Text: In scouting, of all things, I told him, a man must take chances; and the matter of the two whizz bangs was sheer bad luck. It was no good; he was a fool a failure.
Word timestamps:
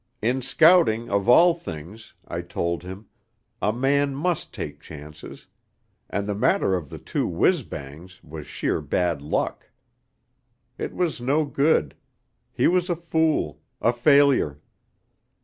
In 0.19 0.41
scouting, 0.41 1.11
of 1.11 1.29
all 1.29 1.53
things, 1.53 2.15
I 2.27 2.41
told 2.41 2.81
him, 2.81 3.05
a 3.61 3.71
man 3.71 4.15
must 4.15 4.51
take 4.51 4.79
chances; 4.79 5.45
and 6.09 6.25
the 6.25 6.33
matter 6.33 6.73
of 6.73 6.89
the 6.89 6.97
two 6.97 7.27
whizz 7.27 7.61
bangs 7.61 8.19
was 8.23 8.47
sheer 8.47 8.81
bad 8.81 9.21
luck. 9.21 9.69
It 10.79 10.95
was 10.95 11.21
no 11.21 11.45
good; 11.45 11.95
he 12.51 12.67
was 12.67 12.89
a 12.89 12.95
fool 12.95 13.61
a 13.79 13.93
failure. 13.93 14.59